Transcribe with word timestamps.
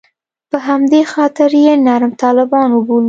په 0.49 0.57
همدې 0.67 1.01
خاطر 1.13 1.49
یې 1.65 1.73
نرم 1.87 2.11
طالبان 2.23 2.69
وبولو. 2.73 2.99